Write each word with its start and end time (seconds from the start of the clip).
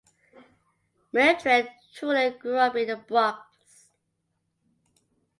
Mildred 1.11 1.69
Trouillot 1.93 2.39
grew 2.39 2.57
up 2.57 2.75
in 2.75 2.87
the 2.87 2.95
Bronx. 2.95 3.91